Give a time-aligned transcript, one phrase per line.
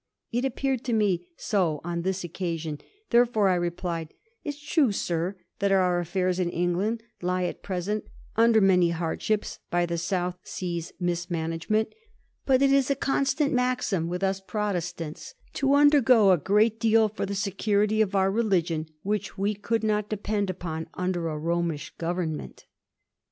[0.31, 2.79] It appeared to me so on this occasion;
[3.11, 8.05] there fore I replied, ^'It's true, sir, that our affairs in England lie at present
[8.35, 11.93] under many hardships by the South Seas mismanagement;
[12.47, 17.27] but it is a constant maxim with us Protestants to undergo a great deal for
[17.27, 22.65] the security of our religion, which we could not depend upon imder a Romish Government."